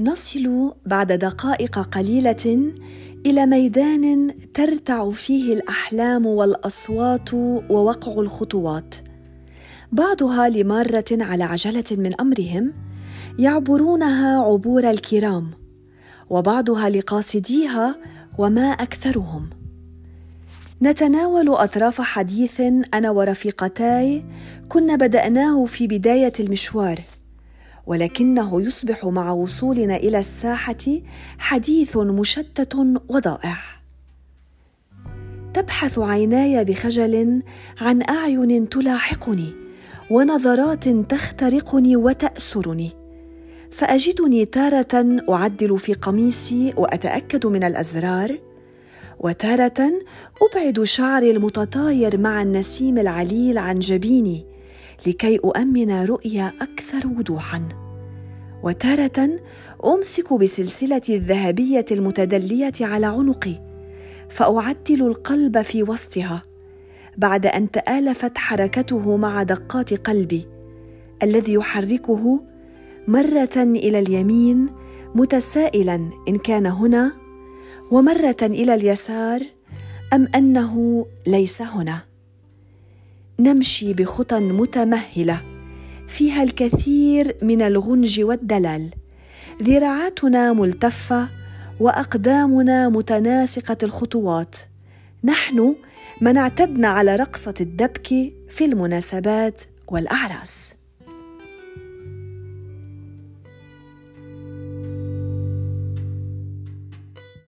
نصل 0.00 0.74
بعد 0.86 1.12
دقائق 1.12 1.78
قليلة 1.78 2.72
إلى 3.26 3.46
ميدان 3.46 4.34
ترتع 4.54 5.10
فيه 5.10 5.54
الأحلام 5.54 6.26
والأصوات 6.26 7.34
ووقع 7.34 8.12
الخطوات. 8.12 8.94
بعضها 9.92 10.48
لمارة 10.48 11.04
على 11.12 11.44
عجلة 11.44 11.84
من 11.90 12.20
أمرهم 12.20 12.72
يعبرونها 13.38 14.42
عبور 14.42 14.90
الكرام 14.90 15.50
وبعضها 16.30 16.88
لقاصديها 16.88 17.96
وما 18.38 18.70
أكثرهم. 18.70 19.50
نتناول 20.82 21.48
أطراف 21.48 22.00
حديث 22.00 22.60
أنا 22.94 23.10
ورفيقتاي 23.10 24.24
كنا 24.68 24.96
بدأناه 24.96 25.64
في 25.64 25.86
بداية 25.86 26.32
المشوار. 26.40 27.00
ولكنه 27.86 28.62
يصبح 28.62 29.04
مع 29.04 29.32
وصولنا 29.32 29.96
إلى 29.96 30.18
الساحة 30.18 31.00
حديث 31.38 31.96
مشتت 31.96 32.74
وضائع. 33.08 33.58
تبحث 35.54 35.98
عيناي 35.98 36.64
بخجل 36.64 37.42
عن 37.80 38.02
أعين 38.10 38.68
تلاحقني 38.68 39.54
ونظرات 40.10 40.88
تخترقني 40.88 41.96
وتأسرني. 41.96 42.90
فأجدني 43.70 44.44
تارة 44.44 45.22
أعدل 45.30 45.78
في 45.78 45.94
قميصي 45.94 46.72
وأتأكد 46.76 47.46
من 47.46 47.64
الأزرار 47.64 48.38
وتارة 49.20 49.92
أبعد 50.42 50.82
شعري 50.82 51.30
المتطاير 51.30 52.18
مع 52.18 52.42
النسيم 52.42 52.98
العليل 52.98 53.58
عن 53.58 53.78
جبيني 53.78 54.51
لكي 55.06 55.38
أؤمن 55.38 56.04
رؤيه 56.04 56.54
أكثر 56.60 57.06
وضوحا. 57.06 57.68
وتارة 58.62 59.30
أمسك 59.84 60.32
بسلسلة 60.32 61.02
الذهبية 61.08 61.84
المتدلية 61.90 62.72
على 62.80 63.06
عنقي 63.06 63.54
فأعدل 64.28 65.06
القلب 65.06 65.62
في 65.62 65.82
وسطها 65.82 66.42
بعد 67.16 67.46
أن 67.46 67.70
تآلفت 67.70 68.38
حركته 68.38 69.16
مع 69.16 69.42
دقات 69.42 69.94
قلبي 69.94 70.46
الذي 71.22 71.52
يحركه 71.52 72.40
مرة 73.08 73.56
إلى 73.56 73.98
اليمين 73.98 74.66
متسائلا 75.14 76.10
إن 76.28 76.36
كان 76.38 76.66
هنا 76.66 77.12
ومرة 77.90 78.36
إلى 78.42 78.74
اليسار 78.74 79.40
أم 80.12 80.28
أنه 80.34 81.06
ليس 81.26 81.62
هنا. 81.62 82.11
نمشي 83.42 83.94
بخطى 83.94 84.40
متمهلة 84.40 85.42
فيها 86.08 86.42
الكثير 86.42 87.36
من 87.42 87.62
الغنج 87.62 88.20
والدلال. 88.20 88.90
ذراعاتنا 89.62 90.52
ملتفة 90.52 91.28
وأقدامنا 91.80 92.88
متناسقة 92.88 93.76
الخطوات. 93.82 94.56
نحن 95.24 95.76
من 96.20 96.36
اعتدنا 96.36 96.88
على 96.88 97.16
رقصة 97.16 97.54
الدبك 97.60 98.08
في 98.50 98.64
المناسبات 98.64 99.62
والأعراس. 99.88 100.74